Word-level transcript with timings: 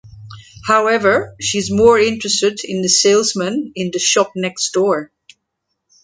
However 0.65 1.35
she 1.39 1.59
is 1.59 1.69
more 1.69 1.99
interested 1.99 2.59
in 2.63 2.81
the 2.81 2.87
salesman 2.89 3.71
in 3.75 3.91
the 3.93 3.99
shop 3.99 4.31
next 4.35 4.71
door. 4.71 5.11